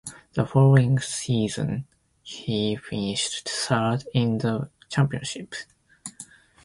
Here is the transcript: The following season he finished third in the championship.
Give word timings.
The 0.33 0.47
following 0.47 0.97
season 0.99 1.85
he 2.23 2.75
finished 2.75 3.47
third 3.47 4.03
in 4.15 4.39
the 4.39 4.71
championship. 4.89 5.53